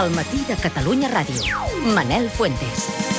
[0.00, 1.60] al matí de Catalunya Ràdio.
[1.94, 3.09] Manel Fuentes.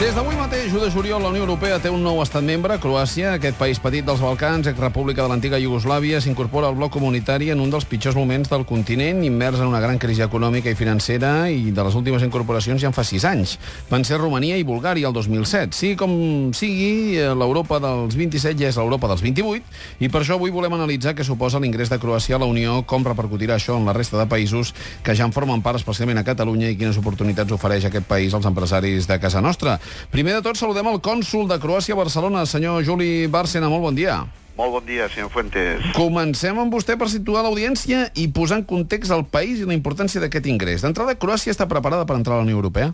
[0.00, 3.34] Des d'avui mateix, 1 de juliol, la Unió Europea té un nou estat membre, Croàcia.
[3.36, 7.68] Aquest país petit dels Balcans, exrepública de l'antiga Iugoslàvia, s'incorpora al bloc comunitari en un
[7.68, 11.84] dels pitjors moments del continent, immers en una gran crisi econòmica i financera, i de
[11.84, 13.58] les últimes incorporacions ja en fa 6 anys.
[13.90, 15.76] Van ser Romania i Bulgària el 2007.
[15.76, 16.16] Sí, com
[16.56, 19.68] sigui, eh, l'Europa dels 27 ja és l'Europa dels 28,
[20.00, 23.04] i per això avui volem analitzar què suposa l'ingrés de Croàcia a la Unió, com
[23.04, 24.72] repercutirà això en la resta de països
[25.04, 28.48] que ja en formen part, especialment a Catalunya, i quines oportunitats ofereix aquest país als
[28.48, 29.76] empresaris de casa nostra.
[30.10, 33.68] Primer de tot, saludem el cònsul de Croàcia a Barcelona, senyor Juli Bárcena.
[33.72, 34.20] Molt bon dia.
[34.60, 35.84] Molt bon dia, senyor Fuentes.
[35.96, 40.20] Comencem amb vostè per situar l'audiència i posar en context el país i la importància
[40.20, 40.84] d'aquest ingrés.
[40.84, 42.90] D'entrada, Croàcia està preparada per entrar a la Unió Europea?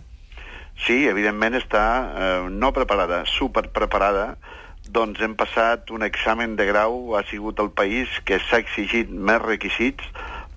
[0.85, 4.37] Sí, evidentment està eh, no preparada, super preparada.
[4.93, 9.41] Doncs hem passat un examen de grau, ha sigut el país que s'ha exigit més
[9.43, 10.05] requisits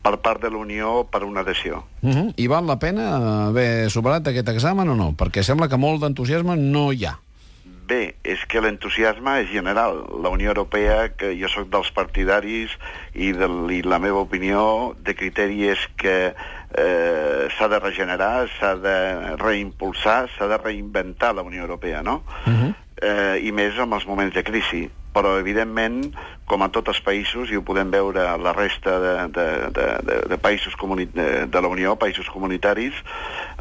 [0.02, 1.84] per part de la Unió per una adhesió.
[2.02, 2.32] Uh -huh.
[2.36, 5.14] I val la pena haver superat aquest examen o no?
[5.16, 7.18] Perquè sembla que molt d'entusiasme no hi ha.
[7.90, 10.04] Bé, és que l'entusiasme és general.
[10.22, 12.70] La Unió Europea, que jo sóc dels partidaris
[13.14, 16.32] i, de, i la meva opinió de criteri és que
[16.78, 22.22] eh, s'ha de regenerar, s'ha de reimpulsar, s'ha de reinventar la Unió Europea, no?
[22.46, 22.74] Uh -huh.
[23.02, 26.02] eh, I més en els moments de crisi però evidentment,
[26.50, 29.86] com a tots els països, i ho podem veure a la resta de, de, de,
[30.06, 33.02] de, de països comuni de, de la Unió, països comunitaris,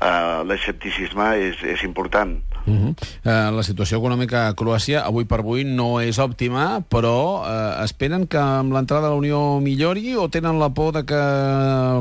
[0.02, 2.38] eh, l'escepticisme és, és important.
[2.70, 2.94] Uh -huh.
[3.26, 8.28] uh, la situació econòmica a Croàcia avui per avui no és òptima, però uh, esperen
[8.28, 11.22] que amb l'entrada a la Unió millori o tenen la por de que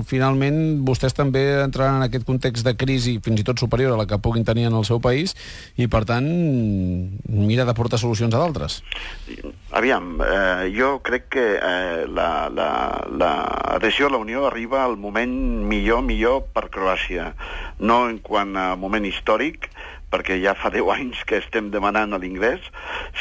[0.06, 4.06] finalment vostès també entraran en aquest context de crisi fins i tot superior a la
[4.06, 5.34] que puguin tenir en el seu país
[5.76, 6.26] i per tant
[7.28, 8.82] mira de portar solucions a d'altres?
[9.70, 15.68] Aviam, eh, jo crec que eh, l'adhesió la, la, a la Unió arriba al moment
[15.68, 17.34] millor, millor per Croàcia.
[17.78, 19.68] No en quant a moment històric,
[20.12, 22.64] perquè ja fa 10 anys que estem demanant l'ingrés,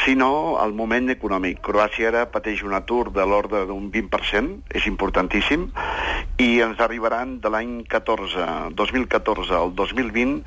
[0.06, 1.60] sinó al moment econòmic.
[1.66, 5.68] Croàcia ara pateix un atur de l'ordre d'un 20%, és importantíssim,
[6.40, 8.48] i ens arribaran de l'any 14,
[8.78, 10.42] 2014 al 2020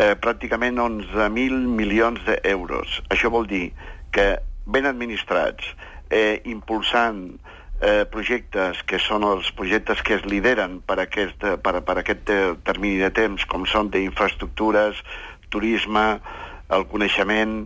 [0.00, 3.00] eh, pràcticament 11.000 milions d'euros.
[3.12, 3.68] Això vol dir
[4.14, 5.74] que ben administrats,
[6.10, 7.26] eh, impulsant
[7.82, 12.32] eh, projectes que són els projectes que es lideren per aquest, per, per aquest
[12.64, 15.02] termini de temps, com són d'infraestructures,
[15.54, 16.04] turisme,
[16.74, 17.62] el coneixement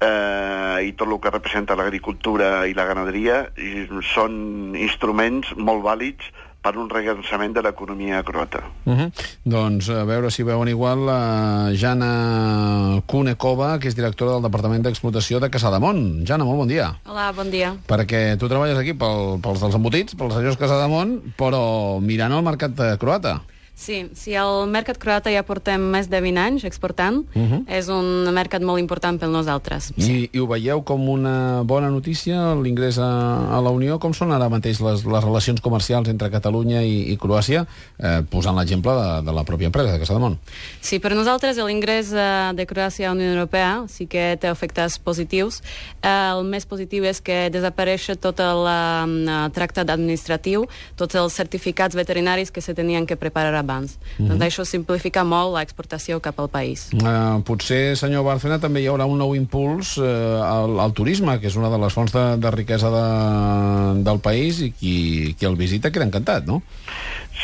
[0.00, 6.30] eh, i tot el que representa l'agricultura i la ganaderia, i són instruments molt vàlids
[6.58, 8.60] per un regansament de l'economia croata.
[8.84, 9.10] Uh -huh.
[9.44, 15.40] Doncs a veure si veuen igual la Jana Kunekova, que és directora del Departament d'Explotació
[15.40, 16.26] de Casademont.
[16.26, 16.98] Jana, molt bon dia.
[17.06, 17.76] Hola, bon dia.
[17.86, 22.98] Perquè tu treballes aquí pel, pels dels embotits, pels senyors Casademont, però mirant el mercat
[22.98, 23.40] croata.
[23.78, 27.20] Sí, sí, el mercat croata ja portem més de 20 anys exportant.
[27.30, 27.60] Uh -huh.
[27.70, 29.92] És un mercat molt important per nosaltres.
[29.96, 30.30] I, sí.
[30.32, 34.00] I ho veieu com una bona notícia, l'ingrés a, a la Unió?
[34.00, 37.66] Com són ara mateix les, les relacions comercials entre Catalunya i, i Croàcia,
[37.98, 40.36] eh, posant l'exemple de, de la pròpia empresa de Casademont?
[40.80, 44.98] Sí, per nosaltres l'ingrés eh, de Croàcia a la Unió Europea sí que té efectes
[44.98, 45.62] positius.
[46.02, 50.66] Eh, el més positiu és que desapareix tot el eh, tractat administratiu,
[50.96, 53.98] tots els certificats veterinaris que se tenien que preparar abans.
[53.98, 54.28] Mm -hmm.
[54.28, 56.88] Doncs això simplifica molt l'exportació cap al país.
[56.94, 60.04] Uh, potser, senyor Bárcena, també hi haurà un nou impuls uh,
[60.42, 64.60] al, al turisme, que és una de les fonts de, de riquesa de, del país
[64.60, 66.62] i qui, qui el visita queda encantat, no?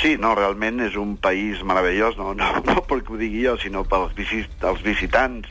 [0.01, 3.85] Sí, no, realment és un país meravellós, no, no, no perquè ho digui jo, sinó
[3.85, 5.49] pels visit, els visitants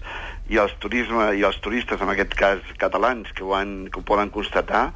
[0.51, 4.05] i els, turisme, i els turistes, en aquest cas catalans, que ho, han, que ho
[4.07, 4.89] poden constatar,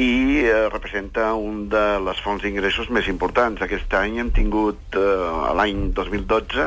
[0.00, 3.60] i eh, representa un de les fonts d'ingressos més importants.
[3.60, 6.66] Aquest any hem tingut, eh, l'any 2012,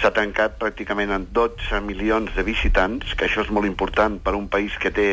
[0.00, 4.46] s'ha tancat pràcticament en 12 milions de visitants, que això és molt important per un
[4.48, 5.10] país que té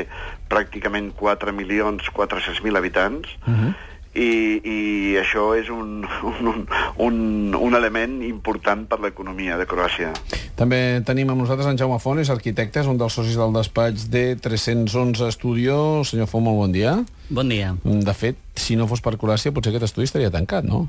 [0.51, 3.75] pràcticament 4 milions 400.000 habitants, uh -huh
[4.17, 4.77] i, i
[5.19, 6.01] això és un,
[6.31, 6.65] un,
[6.97, 7.17] un,
[7.53, 10.13] un element important per l'economia de Croàcia.
[10.57, 14.09] També tenim amb nosaltres en Jaume Font, és arquitecte, és un dels socis del despatx
[14.09, 15.77] de 311 Estudio.
[16.03, 16.97] Senyor Font, molt bon dia.
[17.29, 17.75] Bon dia.
[17.83, 20.85] De fet, si no fos per Croàcia, potser aquest estudi estaria tancat, no?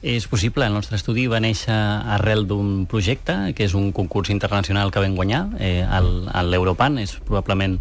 [0.00, 0.64] És possible.
[0.64, 1.76] El nostre estudi va néixer
[2.16, 5.84] arrel d'un projecte, que és un concurs internacional que vam guanyar, eh,
[6.48, 7.76] l'Europan, és probablement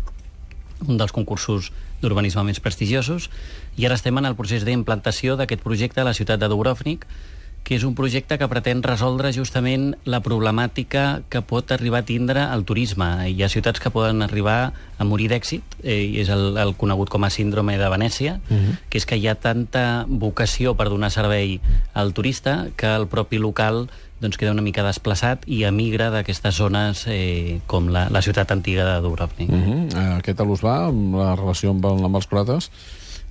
[0.83, 1.71] un dels concursos
[2.01, 3.29] d'urbanisme més prestigiosos,
[3.77, 7.07] i ara estem en el procés d'implantació d'aquest projecte a la ciutat de Dubrovnik,
[7.63, 12.43] que és un projecte que pretén resoldre justament la problemàtica que pot arribar a tindre
[12.51, 13.07] el turisme.
[13.31, 17.23] Hi ha ciutats que poden arribar a morir d'èxit, eh, és el, el conegut com
[17.23, 18.77] a síndrome de Venècia, uh -huh.
[18.89, 21.61] que és que hi ha tanta vocació per donar servei
[21.93, 23.89] al turista que el propi local
[24.19, 28.85] doncs, queda una mica desplaçat i emigra d'aquestes zones eh, com la, la ciutat antiga
[28.85, 29.49] de Dubrovnik.
[29.49, 30.21] Uh -huh.
[30.21, 32.71] Què tal us va amb la relació amb, amb els croates?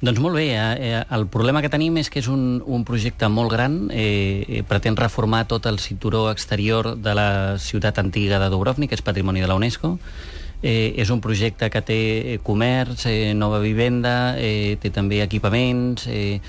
[0.02, 3.28] Doncs molt bé, eh, eh, el problema que tenim és que és un, un projecte
[3.30, 7.28] molt gran, eh, eh, pretén reformar tot el cinturó exterior de la
[7.62, 9.92] ciutat antiga de Dubrovnik, que és patrimoni de la UNESCO,
[10.58, 12.00] eh, és un projecte que té
[12.34, 16.40] eh, comerç, eh, nova vivenda, eh, té també equipaments, eh,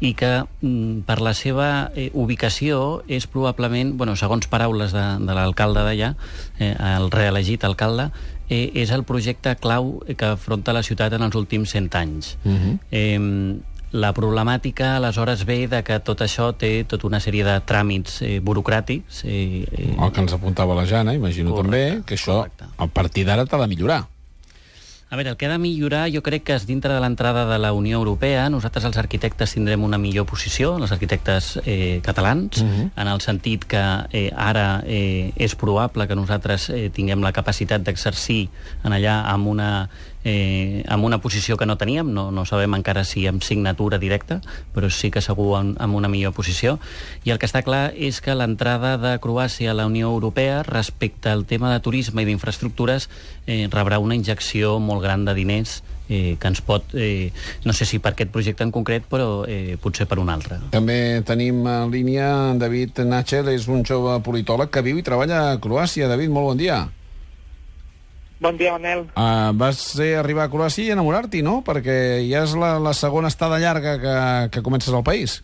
[0.00, 5.36] i que mm, per la seva eh, ubicació és probablement, bueno, segons paraules de, de
[5.36, 6.14] l'alcalde d'allà,
[6.58, 8.10] eh, el reelegit alcalde,
[8.48, 12.36] eh, és el projecte clau que afronta la ciutat en els últims 100 anys.
[12.44, 12.78] Uh -huh.
[12.90, 13.62] eh,
[13.92, 18.40] la problemàtica, aleshores, ve de que tot això té tota una sèrie de tràmits eh,
[18.40, 19.22] burocràtics.
[19.24, 19.94] Eh, eh...
[19.94, 22.64] El que ens apuntava la Jana, imagino correcte, també, que això correcte.
[22.76, 24.04] a partir d'ara t'ha de millorar.
[25.08, 27.60] A veure, el que ha de millorar jo crec que és dintre de l'entrada de
[27.62, 28.48] la Unió Europea.
[28.50, 32.80] Nosaltres, els arquitectes, tindrem una millor posició, els arquitectes eh, catalans, uh mhm.
[32.80, 32.90] -huh.
[33.02, 37.82] en el sentit que eh, ara eh, és probable que nosaltres eh, tinguem la capacitat
[37.82, 38.48] d'exercir
[38.82, 39.88] en allà amb una
[40.26, 44.40] eh, amb una posició que no teníem, no, no sabem encara si amb signatura directa,
[44.74, 46.80] però sí que segur amb, amb una millor posició.
[47.22, 51.30] I el que està clar és que l'entrada de Croàcia a la Unió Europea respecte
[51.30, 53.06] al tema de turisme i d'infraestructures
[53.46, 55.78] eh, rebrà una injecció molt gran de diners
[56.08, 57.30] eh, que ens pot, eh,
[57.62, 60.58] no sé si per aquest projecte en concret, però eh, potser per un altre.
[60.74, 65.58] També tenim en línia David Nachel, és un jove politòleg que viu i treballa a
[65.62, 66.10] Croàcia.
[66.10, 66.82] David, molt bon dia.
[68.38, 69.06] Bon dia, Manel.
[69.16, 71.62] Uh, vas ser arribar a Croàcia i enamorar-t'hi, no?
[71.64, 71.96] Perquè
[72.28, 74.16] ja és la, la segona estada llarga que,
[74.52, 75.38] que comences al país.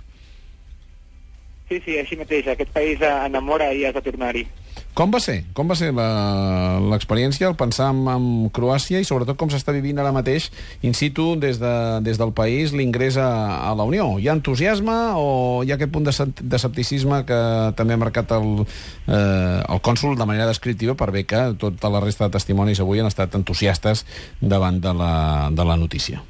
[1.70, 2.50] Sí, sí, així mateix.
[2.52, 4.44] Aquest país enamora i has de tornar-hi.
[4.92, 5.38] Com va ser?
[5.56, 10.10] Com va ser l'experiència, el pensar en, en Croàcia i sobretot com s'està vivint ara
[10.12, 10.50] mateix
[10.84, 11.72] in situ des, de,
[12.04, 13.30] des del país l'ingrés a,
[13.64, 14.10] a la Unió?
[14.20, 16.12] Hi ha entusiasme o hi ha aquest punt de,
[16.42, 17.38] de escepticisme que
[17.78, 18.66] també ha marcat el,
[19.08, 23.00] eh, el cònsul de manera descriptiva per bé que tota la resta de testimonis avui
[23.00, 24.04] han estat entusiastes
[24.44, 25.14] davant de la,
[25.56, 26.20] de la notícia?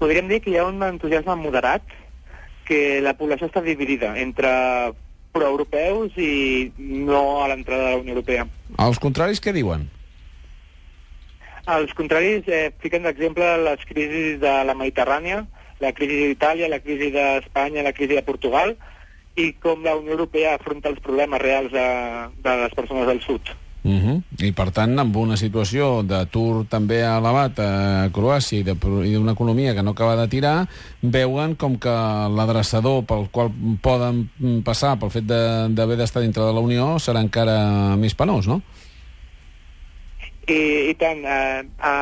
[0.00, 1.84] Podríem dir que hi ha un entusiasme moderat
[2.64, 4.48] que la població està dividida entre
[5.32, 8.46] proeuropeus i no a l'entrada de la Unió Europea.
[8.78, 9.86] Els contraris què diuen?
[11.70, 15.44] Els contraris eh, fiquen d'exemple les crisis de la Mediterrània,
[15.80, 18.74] la crisi d'Itàlia, la crisi d'Espanya, la crisi de Portugal,
[19.38, 21.86] i com la Unió Europea afronta els problemes reals de,
[22.44, 23.52] de les persones del sud.
[23.82, 24.22] Uh -huh.
[24.44, 29.82] I per tant, amb una situació d'atur també elevat a Croàcia i d'una economia que
[29.82, 30.68] no acaba de tirar,
[31.00, 33.50] veuen com que l'adreçador pel qual
[33.80, 34.28] poden
[34.64, 38.60] passar pel fet d'haver d'estar dintre de la Unió serà encara més penós, no?
[40.50, 41.92] I, i tant, a, a,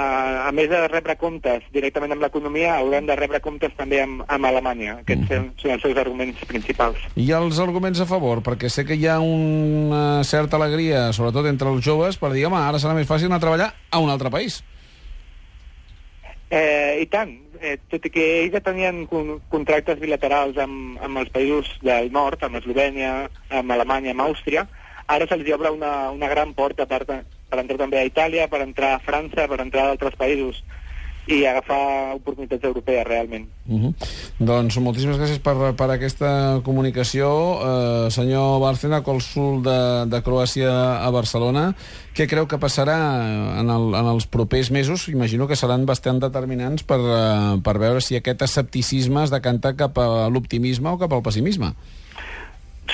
[0.48, 4.48] a més de rebre comptes directament amb l'economia, hauran de rebre comptes també amb, amb
[4.48, 4.98] Alemanya.
[5.02, 5.50] Aquests mm.
[5.60, 7.04] són els seus arguments principals.
[7.18, 8.42] I els arguments a favor?
[8.46, 12.60] Perquè sé que hi ha una certa alegria, sobretot entre els joves, per dir, home,
[12.60, 14.62] ara serà més fàcil anar a treballar a un altre país.
[16.48, 17.34] Eh, I tant.
[17.60, 22.12] Eh, tot i que ells ja tenien con contractes bilaterals amb, amb els països del
[22.14, 24.62] nord, amb Eslovènia, amb Alemanya, amb Àustria,
[25.10, 27.02] ara se'ls obre una, una gran porta per,
[27.48, 30.62] per entrar també a Itàlia, per entrar a França, per entrar a altres països
[31.28, 33.48] i agafar oportunitats europees realment.
[33.68, 33.92] Uh -huh.
[34.38, 37.28] Doncs moltíssimes gràcies per, per aquesta comunicació.
[37.60, 40.72] Eh, senyor Bárcena, cònsul de, de Croàcia
[41.04, 41.74] a Barcelona,
[42.14, 42.96] què creu que passarà
[43.60, 45.08] en, el, en els propers mesos?
[45.08, 49.98] Imagino que seran bastant determinants per, uh, per veure si aquest escepticisme es decanta cap
[49.98, 51.74] a l'optimisme o cap al pessimisme.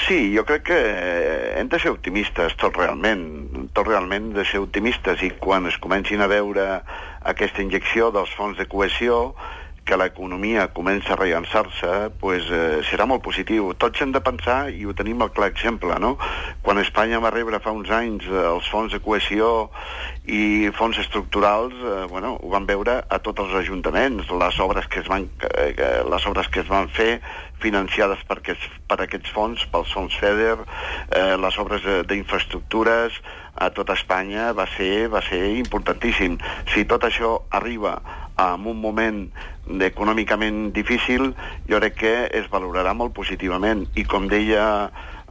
[0.05, 3.23] Sí, jo crec que eh, hem de ser optimistes, tot realment,
[3.73, 6.67] tot realment de ser optimistes i quan es comencin a veure
[7.33, 9.33] aquesta injecció dels fons de cohesió,
[9.85, 13.75] que l'economia comença a rellançar-se, pues, eh, serà molt positiu.
[13.75, 16.17] Tots hem de pensar, i ho tenim el clar exemple, no?
[16.63, 19.71] Quan Espanya va rebre fa uns anys eh, els fons de cohesió
[20.25, 25.01] i fons estructurals, eh, bueno, ho van veure a tots els ajuntaments, les obres que
[25.01, 27.21] es van, eh, les obres que es van fer
[27.61, 30.59] financiades per aquests, per aquests fons, pels fons FEDER,
[31.11, 33.21] eh, les obres d'infraestructures
[33.55, 36.39] a tota Espanya va ser, va ser importantíssim.
[36.73, 38.01] Si tot això arriba
[38.37, 39.29] en un moment
[39.67, 41.33] econòmicament difícil,
[41.69, 43.87] jo crec que es valorarà molt positivament.
[43.97, 44.65] I com deia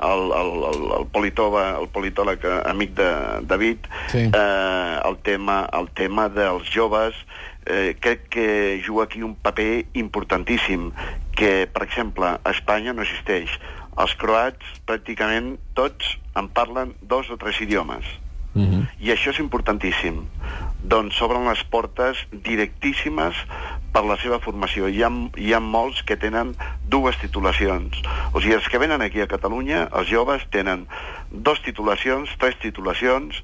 [0.04, 3.10] el, el, el, el, politòleg, el politòleg amic de
[3.50, 4.26] David, sí.
[4.28, 7.18] eh, el, tema, el tema dels joves
[7.66, 10.92] eh, crec que juga aquí un paper importantíssim
[11.36, 13.54] que, per exemple, a Espanya no existeix.
[13.94, 18.06] Els croats, pràcticament tots, en parlen dos o tres idiomes.
[18.56, 18.88] Uh -huh.
[19.00, 20.26] I això és importantíssim.
[20.84, 23.34] Doncs s'obren les portes directíssimes
[23.92, 24.88] per la seva formació.
[24.90, 26.56] Hi ha, hi ha molts que tenen
[26.90, 28.02] dues titulacions.
[28.34, 30.88] O sigui, els que venen aquí a Catalunya, els joves, tenen
[31.32, 33.42] dos titulacions, tres titulacions,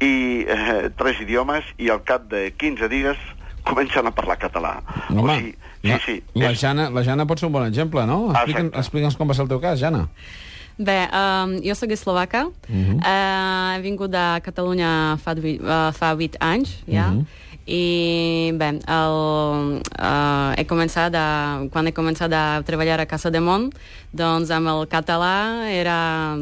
[0.00, 3.16] i eh, tres idiomes, i al cap de 15 dies
[3.62, 4.82] comencen a parlar català.
[5.08, 6.22] No, home, o sigui, sí, la, sí.
[6.34, 8.32] La és- Jana, la Jana pot ser un bon exemple, no?
[8.32, 10.08] Explica'ns explica'ns com va ser el teu cas, Jana.
[10.78, 12.46] Bé, um, jo sóc eslovaca.
[12.68, 12.96] Mhm.
[12.98, 17.10] uh, he vingut de Catalunya fa, uh, fa 8 anys, ja.
[17.10, 17.26] Mhm.
[17.64, 19.16] I bé, el,
[19.78, 23.70] uh, he començat a, quan he començat a treballar a Casa de Mont,
[24.12, 26.34] doncs amb el català era,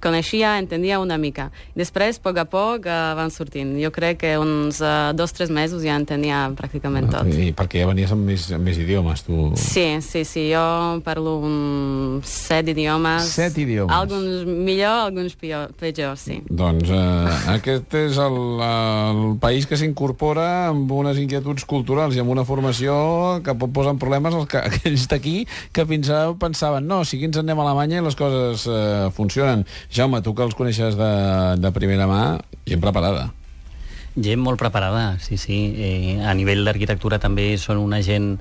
[0.00, 1.50] coneixia, entendia una mica.
[1.76, 3.76] Després, a poc a poc, uh, van sortint.
[3.78, 7.28] Jo crec que uns uh, dos o tres mesos ja entenia pràcticament tot.
[7.28, 9.52] I perquè ja venies amb més, amb més idiomes, tu.
[9.54, 10.64] Sí, sí, sí, jo
[11.04, 13.30] parlo un set idiomes.
[13.36, 13.94] Set idiomes.
[13.94, 16.40] Alguns millor, alguns pitjor, pitjor sí.
[16.50, 22.34] Doncs eh, aquest és el, el país que s'incorpora amb unes inquietuds culturals i amb
[22.34, 22.98] una formació
[23.46, 25.38] que pot posar en problemes els que, aquells d'aquí
[25.72, 29.08] que fins ara pensaven no, si aquí ens anem a Alemanya i les coses eh,
[29.16, 29.64] funcionen.
[29.94, 31.12] Jaume, tu que els coneixes de,
[31.62, 32.22] de primera mà,
[32.68, 33.30] gent preparada.
[34.18, 35.58] Gent molt preparada, sí, sí.
[35.78, 38.32] Eh, a nivell d'arquitectura també són una gent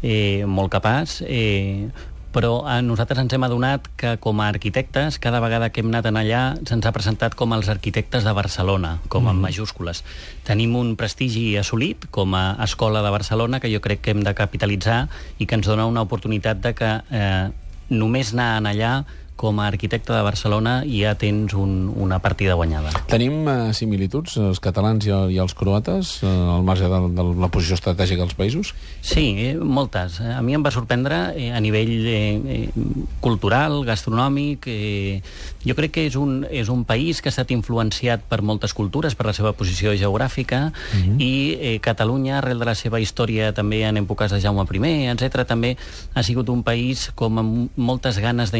[0.00, 1.90] eh, molt capaç, eh,
[2.36, 6.10] però a nosaltres ens hem adonat que com a arquitectes, cada vegada que hem anat
[6.10, 10.02] allà se'ns ha presentat com els arquitectes de Barcelona, com en majúscules.
[10.44, 14.36] Tenim un prestigi assolit com a escola de Barcelona que jo crec que hem de
[14.36, 15.06] capitalitzar
[15.38, 17.48] i que ens dona una oportunitat de que eh,
[17.88, 18.92] només anar allà
[19.36, 22.90] com a arquitecte de Barcelona ja tens un, una partida guanyada.
[23.10, 27.50] Tenim eh, similituds, els catalans i, i els croates, eh, al marge de, de la
[27.52, 28.72] posició estratègica dels països?
[29.04, 30.20] Sí, eh, moltes.
[30.20, 32.16] A mi em va sorprendre eh, a nivell eh,
[32.56, 32.86] eh,
[33.20, 34.66] cultural, gastronòmic.
[34.72, 35.20] Eh,
[35.66, 39.14] jo crec que és un, és un país que ha estat influenciat per moltes cultures,
[39.18, 40.70] per la seva posició geogràfica,
[41.18, 45.44] i eh, Catalunya, arrel de la seva història també en èpoques de Jaume I, etc
[45.46, 45.76] també
[46.14, 48.50] ha sigut un país com amb moltes ganes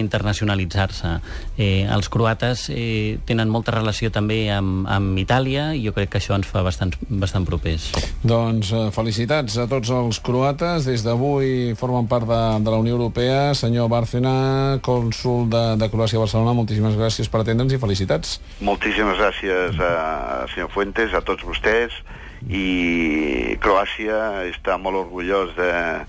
[0.67, 1.21] d'internacionalitzar-se.
[1.59, 6.19] Eh, els croates eh, tenen molta relació també amb, amb Itàlia i jo crec que
[6.21, 7.91] això ens fa bastant, bastant propers.
[8.27, 10.87] Doncs eh, felicitats a tots els croates.
[10.87, 13.55] Des d'avui formen part de, de la Unió Europea.
[13.55, 18.39] Senyor Bárcena, cònsul de, de Croàcia a Barcelona, moltíssimes gràcies per atendre'ns i felicitats.
[18.61, 21.95] Moltíssimes gràcies a senyor Fuentes, a tots vostès,
[22.53, 26.05] i Croàcia està molt orgullós de-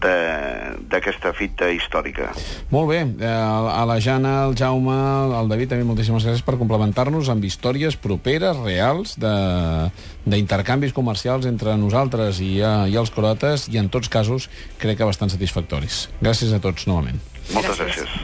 [0.00, 2.30] d'aquesta fita històrica.
[2.70, 4.94] Molt bé, eh, a la Jana, al Jaume,
[5.36, 9.90] al David, també moltíssimes gràcies per complementar-nos amb històries properes, reals, de-
[10.28, 15.04] d'intercanvis comercials entre nosaltres i, eh, i els croates, i en tots casos crec que
[15.04, 16.08] bastant satisfactoris.
[16.22, 17.20] Gràcies a tots, novament.
[17.54, 17.96] Moltes Gràcies.
[18.04, 18.08] gràcies.